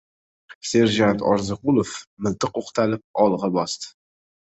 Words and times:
Serjant 0.69 1.19
Orziqulov 1.31 1.91
miltiq 2.27 2.57
o‘qtalib 2.63 3.05
olg‘a 3.25 3.51
bosdi. 3.59 3.93